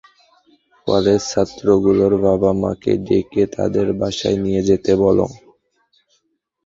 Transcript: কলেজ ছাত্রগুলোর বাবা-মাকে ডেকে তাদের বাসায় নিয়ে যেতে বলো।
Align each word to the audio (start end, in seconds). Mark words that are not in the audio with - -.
কলেজ 0.87 1.21
ছাত্রগুলোর 1.29 2.13
বাবা-মাকে 2.25 2.91
ডেকে 3.05 3.43
তাদের 3.55 3.87
বাসায় 3.99 4.37
নিয়ে 4.43 4.61
যেতে 4.69 4.91
বলো। 5.03 5.25